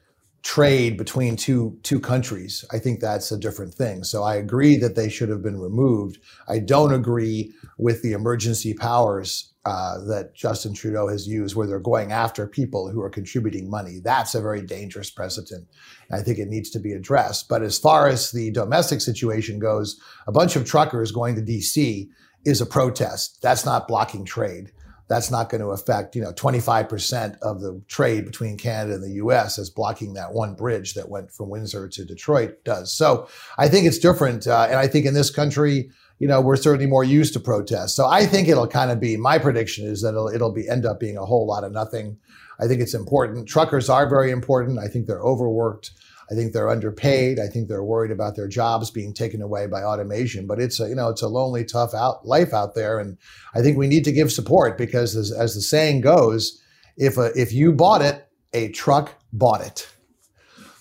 trade 0.46 0.96
between 0.96 1.36
two 1.36 1.76
two 1.82 2.00
countries, 2.00 2.64
I 2.72 2.78
think 2.78 3.00
that's 3.00 3.32
a 3.32 3.38
different 3.38 3.74
thing. 3.74 4.04
So 4.04 4.22
I 4.22 4.36
agree 4.36 4.78
that 4.78 4.96
they 4.96 5.10
should 5.10 5.30
have 5.30 5.42
been 5.42 5.60
removed. 5.60 6.20
I 6.48 6.60
don't 6.60 6.94
agree 6.94 7.52
with 7.80 8.04
the 8.04 8.14
emergency 8.14 8.76
powers 8.76 9.52
uh, 9.66 9.98
that 10.06 10.36
Justin 10.36 10.76
Trudeau 10.76 11.08
has 11.08 11.28
used, 11.28 11.56
where 11.56 11.66
they're 11.66 11.80
going 11.80 12.12
after 12.12 12.46
people 12.46 12.92
who 12.92 13.02
are 13.02 13.10
contributing 13.10 13.72
money. 13.72 14.00
That's 14.04 14.36
a 14.36 14.42
very 14.42 14.62
dangerous 14.62 15.10
precedent. 15.10 15.68
I 16.12 16.22
think 16.22 16.38
it 16.38 16.48
needs 16.48 16.70
to 16.70 16.80
be 16.80 16.94
addressed. 16.94 17.50
But 17.50 17.64
as 17.64 17.80
far 17.80 18.08
as 18.08 18.32
the 18.32 18.52
domestic 18.52 19.02
situation 19.02 19.58
goes, 19.58 20.00
a 20.28 20.32
bunch 20.32 20.56
of 20.56 20.66
truckers 20.66 21.12
going 21.12 21.36
to 21.36 21.42
DC 21.42 22.08
is 22.46 22.62
a 22.62 22.68
protest. 22.68 23.42
That's 23.42 23.66
not 23.66 23.88
blocking 23.88 24.26
trade. 24.26 24.72
That's 25.08 25.30
not 25.30 25.50
going 25.50 25.62
to 25.62 25.68
affect, 25.68 26.16
you 26.16 26.22
know, 26.22 26.32
25% 26.32 27.38
of 27.40 27.62
the 27.62 27.82
trade 27.88 28.26
between 28.26 28.58
Canada 28.58 28.96
and 28.96 29.04
the 29.04 29.16
US 29.24 29.60
as 29.60 29.70
blocking 29.70 30.14
that 30.14 30.34
one 30.34 30.56
bridge 30.56 30.96
that 30.96 31.10
went 31.10 31.32
from 31.32 31.50
Windsor 31.50 31.88
to 31.88 32.06
Detroit 32.06 32.64
does. 32.64 32.92
So 32.92 33.28
I 33.58 33.68
think 33.68 33.86
it's 33.86 34.00
different. 34.00 34.48
Uh, 34.48 34.68
and 34.70 34.80
I 34.80 34.88
think 34.88 35.06
in 35.06 35.14
this 35.14 35.30
country, 35.30 35.92
you 36.20 36.28
know, 36.28 36.42
we're 36.42 36.56
certainly 36.56 36.88
more 36.88 37.04
used 37.04 37.34
to 37.34 37.40
protests. 37.40 37.96
So 37.96 38.08
I 38.08 38.26
think 38.26 38.48
it'll 38.48 38.68
kind 38.68 38.90
of 38.90 39.00
be, 39.00 39.18
my 39.18 39.38
prediction 39.38 39.86
is 39.86 40.02
that 40.02 40.10
it'll, 40.10 40.30
it'll 40.30 40.54
be 40.54 40.68
end 40.68 40.86
up 40.86 41.00
being 41.00 41.18
a 41.18 41.26
whole 41.26 41.46
lot 41.46 41.64
of 41.64 41.72
nothing. 41.72 42.18
I 42.60 42.68
think 42.68 42.82
it's 42.82 42.94
important. 42.94 43.48
Truckers 43.48 43.90
are 43.90 44.10
very 44.10 44.32
important. 44.32 44.80
I 44.80 44.88
think 44.88 45.08
they're 45.08 45.22
overworked. 45.22 45.92
I 46.32 46.34
think 46.34 46.54
they're 46.54 46.70
underpaid. 46.70 47.40
I 47.40 47.48
think 47.48 47.68
they're 47.68 47.84
worried 47.84 48.12
about 48.12 48.36
their 48.36 48.48
jobs 48.48 48.90
being 48.90 49.14
taken 49.14 49.42
away 49.42 49.68
by 49.68 49.84
automation. 49.84 50.48
But 50.48 50.60
it's 50.60 50.80
a 50.80 50.90
you 50.90 50.96
know 50.96 51.10
it's 51.10 51.22
a 51.22 51.28
lonely, 51.28 51.64
tough 51.64 51.94
out 51.94 52.26
life 52.26 52.54
out 52.54 52.76
there, 52.76 53.00
and 53.00 53.18
I 53.54 53.62
think 53.62 53.78
we 53.78 53.88
need 53.88 54.04
to 54.06 54.12
give 54.12 54.32
support 54.32 54.78
because 54.78 55.16
as, 55.16 55.32
as 55.32 55.54
the 55.54 55.62
saying 55.62 56.02
goes, 56.02 56.62
if 56.98 57.18
a, 57.18 57.32
if 57.40 57.54
you 57.54 57.72
bought 57.72 58.02
it, 58.02 58.28
a 58.54 58.70
truck 58.70 59.14
bought 59.34 59.62
it. 59.62 59.88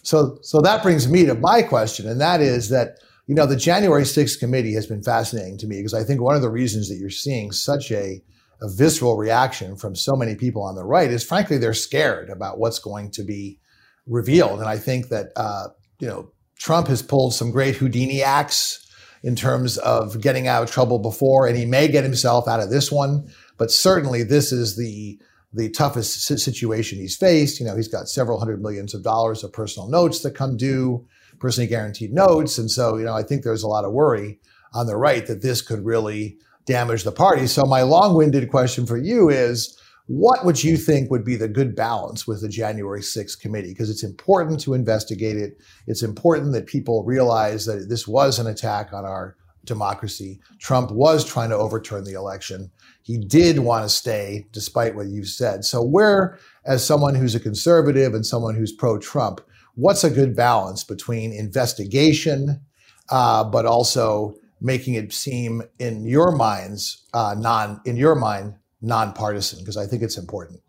So 0.02 0.38
so 0.42 0.60
that 0.62 0.82
brings 0.82 1.08
me 1.08 1.26
to 1.26 1.34
my 1.34 1.62
question, 1.62 2.08
and 2.08 2.20
that 2.20 2.40
is 2.40 2.70
that 2.70 2.98
you 3.26 3.34
know 3.34 3.46
the 3.46 3.56
January 3.56 4.04
6th 4.04 4.38
committee 4.38 4.74
has 4.74 4.86
been 4.86 5.02
fascinating 5.02 5.58
to 5.58 5.66
me 5.66 5.76
because 5.76 5.94
I 5.94 6.04
think 6.04 6.20
one 6.20 6.36
of 6.36 6.42
the 6.42 6.50
reasons 6.50 6.88
that 6.88 6.96
you're 6.96 7.10
seeing 7.10 7.52
such 7.52 7.90
a 7.90 8.22
a 8.62 8.68
visceral 8.70 9.16
reaction 9.16 9.76
from 9.76 9.94
so 9.94 10.14
many 10.14 10.36
people 10.36 10.62
on 10.62 10.74
the 10.74 10.84
right 10.84 11.10
is 11.10 11.24
frankly 11.24 11.58
they're 11.58 11.74
scared 11.74 12.30
about 12.30 12.58
what's 12.58 12.78
going 12.78 13.10
to 13.10 13.24
be 13.24 13.58
revealed. 14.06 14.60
And 14.60 14.68
I 14.68 14.78
think 14.78 15.08
that, 15.08 15.32
uh, 15.36 15.68
you 15.98 16.08
know, 16.08 16.30
Trump 16.58 16.88
has 16.88 17.02
pulled 17.02 17.34
some 17.34 17.50
great 17.50 17.76
Houdini 17.76 18.22
acts 18.22 18.80
in 19.22 19.34
terms 19.34 19.78
of 19.78 20.20
getting 20.20 20.46
out 20.46 20.62
of 20.62 20.70
trouble 20.70 20.98
before, 20.98 21.46
and 21.46 21.56
he 21.56 21.64
may 21.64 21.88
get 21.88 22.04
himself 22.04 22.46
out 22.46 22.60
of 22.60 22.70
this 22.70 22.92
one. 22.92 23.28
But 23.56 23.70
certainly, 23.70 24.22
this 24.22 24.52
is 24.52 24.76
the 24.76 25.18
the 25.52 25.70
toughest 25.70 26.20
situation 26.20 26.98
he's 26.98 27.16
faced. 27.16 27.60
You 27.60 27.66
know, 27.66 27.76
he's 27.76 27.88
got 27.88 28.08
several 28.08 28.38
hundred 28.38 28.60
millions 28.60 28.92
of 28.92 29.02
dollars 29.02 29.44
of 29.44 29.52
personal 29.52 29.88
notes 29.88 30.20
that 30.20 30.34
come 30.34 30.56
due, 30.56 31.06
personally 31.38 31.68
guaranteed 31.68 32.12
notes, 32.12 32.58
and 32.58 32.70
so 32.70 32.96
you 32.96 33.04
know, 33.04 33.14
I 33.14 33.22
think 33.22 33.42
there's 33.42 33.62
a 33.62 33.68
lot 33.68 33.84
of 33.84 33.92
worry 33.92 34.40
on 34.72 34.86
the 34.86 34.96
right 34.96 35.26
that 35.26 35.42
this 35.42 35.62
could 35.62 35.84
really 35.84 36.36
damage 36.66 37.04
the 37.04 37.12
party. 37.12 37.46
So 37.46 37.64
my 37.64 37.82
long-winded 37.82 38.50
question 38.50 38.86
for 38.86 38.96
you 38.96 39.28
is 39.28 39.78
what 40.06 40.44
would 40.44 40.62
you 40.62 40.76
think 40.76 41.10
would 41.10 41.24
be 41.24 41.36
the 41.36 41.48
good 41.48 41.74
balance 41.74 42.26
with 42.26 42.42
the 42.42 42.48
January 42.48 43.00
6th 43.00 43.40
committee? 43.40 43.70
Because 43.70 43.88
it's 43.88 44.02
important 44.02 44.60
to 44.60 44.74
investigate 44.74 45.36
it. 45.36 45.58
It's 45.86 46.02
important 46.02 46.52
that 46.52 46.66
people 46.66 47.04
realize 47.04 47.64
that 47.64 47.88
this 47.88 48.06
was 48.06 48.38
an 48.38 48.46
attack 48.46 48.92
on 48.92 49.06
our 49.06 49.36
democracy. 49.64 50.40
Trump 50.58 50.90
was 50.90 51.24
trying 51.24 51.48
to 51.48 51.56
overturn 51.56 52.04
the 52.04 52.12
election. 52.12 52.70
He 53.02 53.16
did 53.16 53.60
want 53.60 53.84
to 53.84 53.88
stay, 53.88 54.46
despite 54.52 54.94
what 54.94 55.06
you've 55.06 55.28
said. 55.28 55.64
So, 55.64 55.82
where, 55.82 56.38
as 56.66 56.86
someone 56.86 57.14
who's 57.14 57.34
a 57.34 57.40
conservative 57.40 58.12
and 58.12 58.26
someone 58.26 58.54
who's 58.54 58.72
pro 58.72 58.98
Trump, 58.98 59.40
what's 59.74 60.04
a 60.04 60.10
good 60.10 60.36
balance 60.36 60.84
between 60.84 61.32
investigation, 61.32 62.60
uh, 63.08 63.42
but 63.44 63.64
also 63.64 64.34
making 64.60 64.94
it 64.94 65.14
seem 65.14 65.62
in 65.78 66.04
your 66.04 66.30
minds 66.30 67.04
uh, 67.14 67.34
non 67.38 67.80
in 67.86 67.96
your 67.96 68.14
mind 68.14 68.54
nonpartisan 68.84 69.60
because 69.60 69.76
I 69.76 69.86
think 69.86 70.02
it's 70.02 70.18
important. 70.18 70.60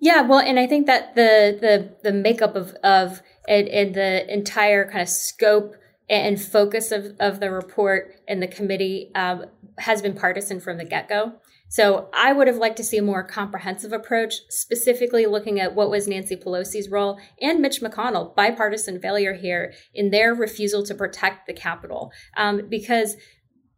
Yeah, 0.00 0.22
well, 0.22 0.40
and 0.40 0.58
I 0.58 0.66
think 0.66 0.86
that 0.86 1.14
the 1.14 1.56
the 1.60 1.96
the 2.02 2.12
makeup 2.12 2.56
of 2.56 2.74
of 2.82 3.22
and, 3.48 3.68
and 3.68 3.94
the 3.94 4.32
entire 4.32 4.84
kind 4.90 5.02
of 5.02 5.08
scope 5.08 5.76
and 6.10 6.40
focus 6.42 6.92
of, 6.92 7.14
of 7.20 7.40
the 7.40 7.50
report 7.50 8.14
and 8.28 8.42
the 8.42 8.48
committee 8.48 9.10
um, 9.14 9.46
has 9.78 10.02
been 10.02 10.14
partisan 10.14 10.60
from 10.60 10.78
the 10.78 10.84
get 10.84 11.08
go. 11.08 11.34
So 11.68 12.10
I 12.12 12.34
would 12.34 12.48
have 12.48 12.58
liked 12.58 12.76
to 12.78 12.84
see 12.84 12.98
a 12.98 13.02
more 13.02 13.22
comprehensive 13.22 13.94
approach, 13.94 14.34
specifically 14.50 15.24
looking 15.24 15.58
at 15.58 15.74
what 15.74 15.88
was 15.88 16.06
Nancy 16.06 16.36
Pelosi's 16.36 16.90
role 16.90 17.18
and 17.40 17.60
Mitch 17.60 17.80
McConnell, 17.80 18.36
bipartisan 18.36 19.00
failure 19.00 19.32
here 19.32 19.72
in 19.94 20.10
their 20.10 20.34
refusal 20.34 20.84
to 20.84 20.94
protect 20.94 21.46
the 21.46 21.54
Capitol. 21.54 22.12
Um, 22.36 22.68
because 22.68 23.16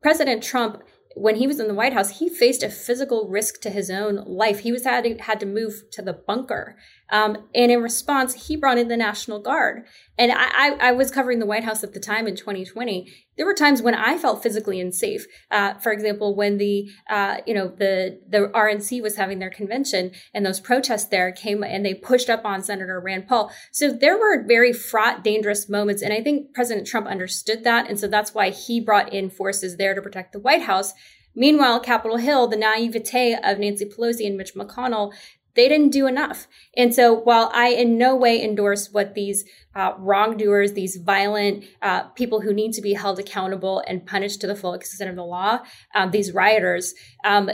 President 0.03 0.43
Trump 0.43 0.83
when 1.15 1.37
he 1.37 1.47
was 1.47 1.61
in 1.61 1.69
the 1.69 1.75
White 1.75 1.93
House, 1.93 2.19
he 2.19 2.29
faced 2.29 2.63
a 2.63 2.69
physical 2.69 3.29
risk 3.29 3.61
to 3.63 3.71
his 3.71 3.91
own 3.91 4.25
life. 4.27 4.61
He 4.61 4.73
was 4.73 4.85
had 4.85 5.05
to, 5.05 5.17
had 5.19 5.41
to 5.41 5.47
move 5.47 5.85
to 5.93 6.03
the 6.03 6.13
bunker, 6.13 6.77
um, 7.15 7.37
and 7.55 7.71
in 7.71 7.81
response, 7.81 8.49
he 8.49 8.57
brought 8.57 8.77
in 8.77 8.89
the 8.89 8.97
National 8.97 9.39
Guard. 9.39 9.85
And 10.19 10.33
I, 10.35 10.71
I, 10.81 10.91
was 10.91 11.13
covering 11.13 11.39
the 11.39 11.47
White 11.47 11.63
House 11.63 11.85
at 11.85 11.95
the 11.95 12.01
time 12.01 12.27
in 12.27 12.35
2020. 12.35 13.09
There 13.37 13.47
were 13.47 13.55
times 13.55 13.81
when 13.81 13.95
I 13.95 14.19
felt 14.19 14.43
physically 14.43 14.81
unsafe. 14.81 15.25
Uh, 15.49 15.75
for 15.75 15.93
example, 15.93 16.35
when 16.35 16.59
the 16.59 16.91
uh, 17.09 17.37
you 17.47 17.55
know 17.55 17.69
the 17.69 18.21
the 18.29 18.51
RNC 18.53 19.01
was 19.01 19.15
having 19.15 19.39
their 19.39 19.51
convention 19.51 20.11
and 20.35 20.45
those 20.45 20.59
protests 20.59 21.07
there 21.07 21.31
came 21.31 21.63
and 21.63 21.87
they 21.87 21.95
pushed 21.95 22.29
up 22.29 22.45
on 22.45 22.65
Senator 22.65 22.99
Rand 22.99 23.29
Paul. 23.29 23.53
So 23.71 23.93
there 23.93 24.19
were 24.19 24.45
very 24.45 24.73
fraught, 24.73 25.23
dangerous 25.23 25.69
moments, 25.69 26.03
and 26.03 26.13
I 26.13 26.21
think 26.21 26.53
President 26.53 26.85
Trump 26.85 27.07
understood 27.07 27.63
that, 27.63 27.89
and 27.89 27.99
so 27.99 28.09
that's 28.09 28.35
why 28.35 28.51
he 28.51 28.81
brought 28.81 29.13
in 29.13 29.31
forces 29.31 29.77
there 29.77 29.95
to 29.95 30.03
protect 30.03 30.33
the 30.33 30.41
White 30.41 30.63
House. 30.63 30.95
Meanwhile, 31.37 31.81
Capitol 31.81 32.17
Hill, 32.17 32.47
the 32.47 32.57
naivete 32.57 33.37
of 33.43 33.59
Nancy 33.59 33.85
Pelosi 33.85 34.27
and 34.27 34.37
Mitch 34.37 34.55
McConnell 34.55 35.13
they 35.57 35.69
didn't 35.69 35.91
do 35.91 36.07
enough. 36.07 36.47
And 36.77 36.95
so 36.95 37.13
while 37.13 37.51
I 37.55 37.69
in 37.69 37.97
no 37.97 38.17
way 38.17 38.43
endorse 38.43 38.91
what 38.93 39.15
these 39.15 39.45
uh, 39.75 39.93
wrongdoers, 39.99 40.73
these 40.73 40.97
violent 40.97 41.65
uh, 41.83 42.05
people 42.11 42.41
who 42.41 42.53
need 42.53 42.73
to 42.73 42.83
be 42.83 42.95
held 42.95 43.19
accountable 43.19 43.83
and 43.87 44.07
punished 44.07 44.41
to 44.41 44.47
the 44.47 44.57
full 44.57 44.75
extent 44.75 45.11
of 45.11 45.17
the 45.17 45.25
law, 45.25 45.61
um, 45.95 46.11
these 46.11 46.33
rioters, 46.33 46.95
um, 47.25 47.51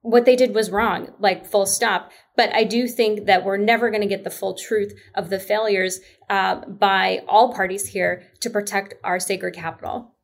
what 0.00 0.26
they 0.26 0.36
did 0.36 0.54
was 0.54 0.70
wrong, 0.70 1.12
like 1.18 1.46
full 1.46 1.64
stop. 1.66 2.10
But 2.36 2.54
I 2.54 2.64
do 2.64 2.86
think 2.86 3.26
that 3.26 3.44
we're 3.44 3.56
never 3.56 3.90
going 3.90 4.02
to 4.02 4.08
get 4.08 4.24
the 4.24 4.30
full 4.30 4.54
truth 4.54 4.92
of 5.14 5.30
the 5.30 5.38
failures 5.38 6.00
uh, 6.28 6.56
by 6.66 7.22
all 7.26 7.54
parties 7.54 7.88
here 7.88 8.24
to 8.40 8.50
protect 8.50 8.94
our 9.02 9.18
sacred 9.18 9.54
capital. 9.54 10.14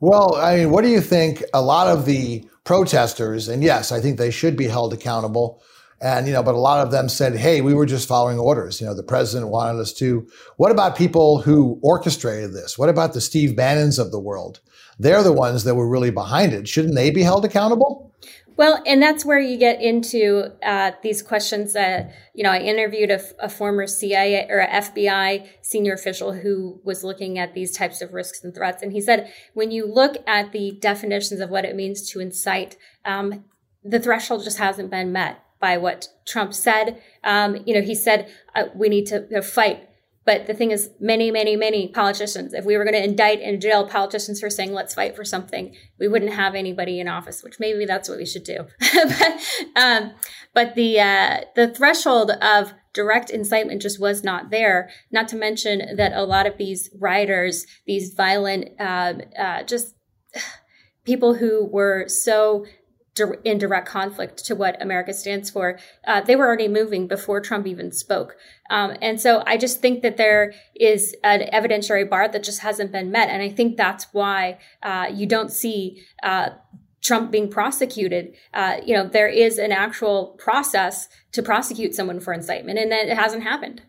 Well, 0.00 0.34
I 0.34 0.56
mean, 0.56 0.70
what 0.70 0.84
do 0.84 0.90
you 0.90 1.00
think? 1.00 1.42
A 1.54 1.62
lot 1.62 1.86
of 1.86 2.04
the 2.04 2.44
protesters, 2.64 3.48
and 3.48 3.62
yes, 3.62 3.92
I 3.92 4.00
think 4.00 4.18
they 4.18 4.30
should 4.30 4.56
be 4.56 4.66
held 4.66 4.92
accountable. 4.92 5.62
And, 6.00 6.26
you 6.26 6.32
know, 6.32 6.42
but 6.42 6.54
a 6.54 6.58
lot 6.58 6.84
of 6.84 6.90
them 6.90 7.08
said, 7.08 7.36
hey, 7.36 7.60
we 7.60 7.72
were 7.72 7.86
just 7.86 8.08
following 8.08 8.38
orders. 8.38 8.80
You 8.80 8.86
know, 8.86 8.94
the 8.94 9.02
president 9.02 9.50
wanted 9.50 9.80
us 9.80 9.92
to. 9.94 10.28
What 10.56 10.70
about 10.70 10.96
people 10.96 11.40
who 11.40 11.78
orchestrated 11.82 12.52
this? 12.52 12.76
What 12.76 12.88
about 12.88 13.14
the 13.14 13.20
Steve 13.20 13.56
Bannons 13.56 13.98
of 13.98 14.10
the 14.10 14.20
world? 14.20 14.60
They're 14.98 15.22
the 15.22 15.32
ones 15.32 15.64
that 15.64 15.76
were 15.76 15.88
really 15.88 16.10
behind 16.10 16.52
it. 16.52 16.68
Shouldn't 16.68 16.94
they 16.94 17.10
be 17.10 17.22
held 17.22 17.44
accountable? 17.44 18.12
Well, 18.56 18.82
and 18.86 19.02
that's 19.02 19.24
where 19.24 19.40
you 19.40 19.56
get 19.58 19.82
into 19.82 20.52
uh, 20.62 20.92
these 21.02 21.22
questions 21.22 21.72
that, 21.72 22.14
you 22.34 22.44
know, 22.44 22.50
I 22.50 22.60
interviewed 22.60 23.10
a, 23.10 23.20
a, 23.40 23.48
former 23.48 23.86
CIA 23.88 24.46
or 24.48 24.64
FBI 24.64 25.48
senior 25.60 25.94
official 25.94 26.32
who 26.32 26.80
was 26.84 27.02
looking 27.02 27.36
at 27.36 27.54
these 27.54 27.76
types 27.76 28.00
of 28.00 28.12
risks 28.12 28.44
and 28.44 28.54
threats. 28.54 28.82
And 28.82 28.92
he 28.92 29.00
said, 29.00 29.32
when 29.54 29.72
you 29.72 29.92
look 29.92 30.16
at 30.26 30.52
the 30.52 30.78
definitions 30.80 31.40
of 31.40 31.50
what 31.50 31.64
it 31.64 31.74
means 31.74 32.08
to 32.10 32.20
incite, 32.20 32.76
um, 33.04 33.44
the 33.82 33.98
threshold 33.98 34.44
just 34.44 34.58
hasn't 34.58 34.90
been 34.90 35.10
met 35.10 35.42
by 35.58 35.76
what 35.76 36.08
Trump 36.24 36.54
said. 36.54 37.02
Um, 37.24 37.56
you 37.66 37.74
know, 37.74 37.82
he 37.82 37.94
said, 37.94 38.30
uh, 38.54 38.66
we 38.74 38.88
need 38.88 39.06
to 39.06 39.26
you 39.30 39.36
know, 39.36 39.42
fight 39.42 39.88
but 40.24 40.46
the 40.46 40.54
thing 40.54 40.70
is, 40.70 40.90
many, 41.00 41.30
many, 41.30 41.54
many 41.54 41.88
politicians, 41.88 42.54
if 42.54 42.64
we 42.64 42.76
were 42.76 42.84
going 42.84 42.94
to 42.94 43.04
indict 43.04 43.40
and 43.40 43.60
jail 43.60 43.86
politicians 43.86 44.40
for 44.40 44.48
saying, 44.48 44.72
let's 44.72 44.94
fight 44.94 45.14
for 45.14 45.24
something, 45.24 45.74
we 45.98 46.08
wouldn't 46.08 46.32
have 46.32 46.54
anybody 46.54 46.98
in 46.98 47.08
office, 47.08 47.42
which 47.42 47.60
maybe 47.60 47.84
that's 47.84 48.08
what 48.08 48.18
we 48.18 48.24
should 48.24 48.44
do. 48.44 48.66
but, 48.94 49.40
um, 49.76 50.12
but 50.54 50.74
the, 50.74 50.98
uh, 50.98 51.40
the 51.56 51.68
threshold 51.68 52.30
of 52.30 52.72
direct 52.94 53.28
incitement 53.28 53.82
just 53.82 54.00
was 54.00 54.24
not 54.24 54.50
there. 54.50 54.88
Not 55.10 55.28
to 55.28 55.36
mention 55.36 55.96
that 55.96 56.12
a 56.14 56.24
lot 56.24 56.46
of 56.46 56.56
these 56.56 56.88
rioters, 56.98 57.66
these 57.86 58.14
violent, 58.14 58.80
uh, 58.80 59.14
uh, 59.38 59.62
just 59.64 59.94
people 61.04 61.34
who 61.34 61.66
were 61.66 62.08
so 62.08 62.64
in 63.44 63.58
direct 63.58 63.86
conflict 63.86 64.44
to 64.44 64.54
what 64.54 64.80
America 64.82 65.12
stands 65.12 65.50
for. 65.50 65.78
Uh, 66.06 66.20
they 66.20 66.36
were 66.36 66.46
already 66.46 66.68
moving 66.68 67.06
before 67.06 67.40
Trump 67.40 67.66
even 67.66 67.92
spoke. 67.92 68.36
Um, 68.70 68.96
and 69.00 69.20
so 69.20 69.42
I 69.46 69.56
just 69.56 69.80
think 69.80 70.02
that 70.02 70.16
there 70.16 70.52
is 70.74 71.14
an 71.22 71.40
evidentiary 71.52 72.08
bar 72.08 72.28
that 72.28 72.42
just 72.42 72.60
hasn't 72.60 72.92
been 72.92 73.10
met. 73.10 73.28
And 73.28 73.42
I 73.42 73.50
think 73.50 73.76
that's 73.76 74.06
why 74.12 74.58
uh, 74.82 75.06
you 75.12 75.26
don't 75.26 75.52
see 75.52 76.02
uh, 76.22 76.50
Trump 77.04 77.30
being 77.30 77.50
prosecuted. 77.50 78.34
Uh, 78.52 78.78
you 78.84 78.94
know, 78.94 79.06
there 79.06 79.28
is 79.28 79.58
an 79.58 79.72
actual 79.72 80.36
process 80.38 81.08
to 81.32 81.42
prosecute 81.42 81.94
someone 81.94 82.18
for 82.18 82.32
incitement, 82.32 82.78
and 82.78 82.92
it 82.92 83.16
hasn't 83.16 83.42
happened. 83.42 83.82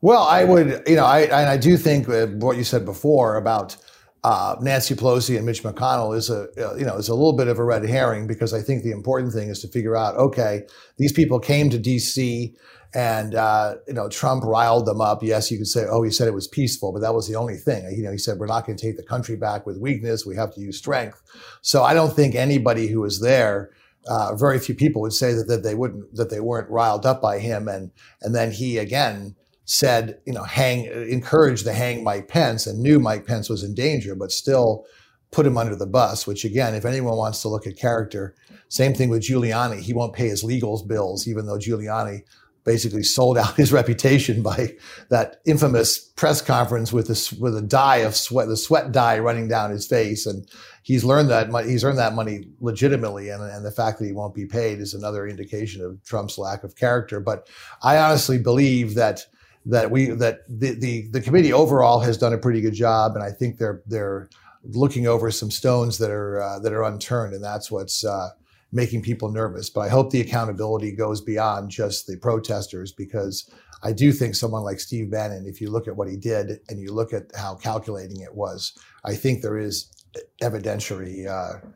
Well, 0.00 0.22
I 0.22 0.44
would, 0.44 0.82
you 0.86 0.96
know, 0.96 1.04
I, 1.04 1.52
I 1.52 1.56
do 1.56 1.76
think 1.76 2.06
what 2.42 2.56
you 2.56 2.64
said 2.64 2.84
before 2.84 3.36
about 3.36 3.76
uh, 4.24 4.56
Nancy 4.60 4.94
Pelosi 4.94 5.36
and 5.36 5.44
Mitch 5.44 5.62
McConnell 5.62 6.16
is 6.16 6.30
a 6.30 6.48
uh, 6.56 6.74
you 6.76 6.84
know 6.84 6.96
is 6.96 7.08
a 7.08 7.14
little 7.14 7.32
bit 7.32 7.48
of 7.48 7.58
a 7.58 7.64
red 7.64 7.84
herring 7.84 8.26
because 8.26 8.54
I 8.54 8.62
think 8.62 8.84
the 8.84 8.92
important 8.92 9.32
thing 9.32 9.48
is 9.48 9.60
to 9.60 9.68
figure 9.68 9.96
out 9.96 10.16
okay 10.16 10.62
these 10.96 11.12
people 11.12 11.40
came 11.40 11.70
to 11.70 11.78
D.C. 11.78 12.54
and 12.94 13.34
uh, 13.34 13.74
you 13.88 13.94
know 13.94 14.08
Trump 14.08 14.44
riled 14.44 14.86
them 14.86 15.00
up. 15.00 15.24
Yes, 15.24 15.50
you 15.50 15.58
could 15.58 15.66
say 15.66 15.86
oh 15.88 16.02
he 16.02 16.10
said 16.10 16.28
it 16.28 16.34
was 16.34 16.46
peaceful, 16.46 16.92
but 16.92 17.00
that 17.00 17.14
was 17.14 17.28
the 17.28 17.34
only 17.34 17.56
thing. 17.56 17.84
You 17.96 18.04
know 18.04 18.12
he 18.12 18.18
said 18.18 18.38
we're 18.38 18.46
not 18.46 18.64
going 18.64 18.78
to 18.78 18.86
take 18.86 18.96
the 18.96 19.02
country 19.02 19.34
back 19.34 19.66
with 19.66 19.78
weakness. 19.78 20.24
We 20.24 20.36
have 20.36 20.54
to 20.54 20.60
use 20.60 20.78
strength. 20.78 21.20
So 21.60 21.82
I 21.82 21.92
don't 21.92 22.14
think 22.14 22.34
anybody 22.34 22.88
who 22.88 23.00
was 23.00 23.20
there. 23.20 23.70
Uh, 24.08 24.34
very 24.34 24.58
few 24.58 24.74
people 24.74 25.00
would 25.00 25.12
say 25.12 25.32
that, 25.32 25.46
that 25.46 25.62
they 25.62 25.76
wouldn't 25.76 26.12
that 26.16 26.28
they 26.28 26.40
weren't 26.40 26.68
riled 26.68 27.06
up 27.06 27.22
by 27.22 27.38
him 27.38 27.68
and 27.68 27.92
and 28.20 28.34
then 28.34 28.50
he 28.50 28.76
again 28.76 29.36
said, 29.64 30.18
you 30.26 30.32
know, 30.32 30.42
hang, 30.42 30.86
encouraged 30.86 31.64
to 31.64 31.72
hang 31.72 32.02
Mike 32.02 32.28
Pence 32.28 32.66
and 32.66 32.80
knew 32.80 32.98
Mike 32.98 33.26
Pence 33.26 33.48
was 33.48 33.62
in 33.62 33.74
danger, 33.74 34.14
but 34.14 34.32
still 34.32 34.84
put 35.30 35.46
him 35.46 35.56
under 35.56 35.74
the 35.74 35.86
bus, 35.86 36.26
which 36.26 36.44
again, 36.44 36.74
if 36.74 36.84
anyone 36.84 37.16
wants 37.16 37.40
to 37.42 37.48
look 37.48 37.66
at 37.66 37.76
character, 37.76 38.34
same 38.68 38.94
thing 38.94 39.08
with 39.08 39.22
Giuliani. 39.22 39.80
He 39.80 39.92
won't 39.92 40.14
pay 40.14 40.28
his 40.28 40.44
legal 40.44 40.84
bills, 40.86 41.26
even 41.26 41.46
though 41.46 41.58
Giuliani 41.58 42.22
basically 42.64 43.02
sold 43.02 43.36
out 43.38 43.56
his 43.56 43.72
reputation 43.80 44.42
by 44.42 44.74
that 45.08 45.40
infamous 45.44 45.98
press 45.98 46.40
conference 46.40 46.92
with 46.92 47.08
a, 47.10 47.36
with 47.40 47.56
a 47.56 47.62
dye 47.62 47.98
of 47.98 48.14
sweat, 48.14 48.48
the 48.48 48.56
sweat 48.56 48.92
dye 48.92 49.18
running 49.18 49.48
down 49.48 49.70
his 49.70 49.86
face. 49.86 50.26
And 50.26 50.46
he's 50.82 51.04
learned 51.04 51.30
that 51.30 51.50
he's 51.64 51.84
earned 51.84 51.98
that 51.98 52.14
money 52.14 52.48
legitimately. 52.60 53.30
And, 53.30 53.42
and 53.42 53.64
the 53.64 53.72
fact 53.72 53.98
that 53.98 54.06
he 54.06 54.12
won't 54.12 54.34
be 54.34 54.46
paid 54.46 54.80
is 54.80 54.94
another 54.94 55.26
indication 55.26 55.82
of 55.82 56.02
Trump's 56.04 56.38
lack 56.38 56.62
of 56.62 56.76
character. 56.76 57.20
But 57.20 57.48
I 57.82 57.98
honestly 57.98 58.38
believe 58.38 58.94
that 58.94 59.26
that 59.66 59.90
we 59.90 60.06
that 60.06 60.40
the, 60.48 60.74
the 60.74 61.08
the 61.10 61.20
committee 61.20 61.52
overall 61.52 62.00
has 62.00 62.18
done 62.18 62.32
a 62.32 62.38
pretty 62.38 62.60
good 62.60 62.74
job, 62.74 63.14
and 63.14 63.22
I 63.22 63.30
think 63.30 63.58
they're 63.58 63.82
they're 63.86 64.28
looking 64.64 65.06
over 65.06 65.30
some 65.30 65.50
stones 65.50 65.98
that 65.98 66.10
are 66.10 66.40
uh, 66.40 66.58
that 66.60 66.72
are 66.72 66.82
unturned, 66.82 67.34
and 67.34 67.44
that's 67.44 67.70
what's 67.70 68.04
uh, 68.04 68.30
making 68.72 69.02
people 69.02 69.30
nervous. 69.30 69.70
But 69.70 69.82
I 69.82 69.88
hope 69.88 70.10
the 70.10 70.20
accountability 70.20 70.92
goes 70.92 71.20
beyond 71.20 71.70
just 71.70 72.06
the 72.06 72.16
protesters 72.16 72.92
because 72.92 73.48
I 73.82 73.92
do 73.92 74.12
think 74.12 74.34
someone 74.34 74.62
like 74.62 74.80
Steve 74.80 75.10
Bannon, 75.10 75.46
if 75.46 75.60
you 75.60 75.70
look 75.70 75.88
at 75.88 75.96
what 75.96 76.08
he 76.08 76.16
did 76.16 76.60
and 76.68 76.80
you 76.80 76.92
look 76.92 77.12
at 77.12 77.30
how 77.36 77.56
calculating 77.56 78.20
it 78.20 78.34
was, 78.34 78.76
I 79.04 79.14
think 79.14 79.42
there 79.42 79.58
is 79.58 79.92
evidentiary 80.40 81.26
uh, 81.26 81.66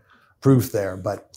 proof 0.40 0.72
there. 0.72 0.96
But 0.96 1.36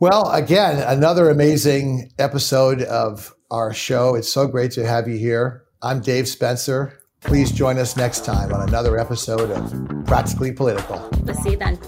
well, 0.00 0.30
again, 0.30 0.78
another 0.86 1.28
amazing 1.28 2.12
episode 2.18 2.82
of 2.82 3.34
our 3.50 3.72
show. 3.74 4.14
It's 4.14 4.28
so 4.28 4.46
great 4.46 4.70
to 4.72 4.86
have 4.86 5.08
you 5.08 5.16
here. 5.16 5.64
I'm 5.82 6.00
Dave 6.00 6.28
Spencer. 6.28 7.00
Please 7.20 7.50
join 7.50 7.78
us 7.78 7.96
next 7.96 8.24
time 8.24 8.52
on 8.52 8.68
another 8.68 8.96
episode 8.96 9.50
of 9.50 10.06
Practically 10.06 10.52
Political. 10.52 11.10
We'll 11.24 11.34
see 11.34 11.52
you 11.52 11.56
then. 11.56 11.78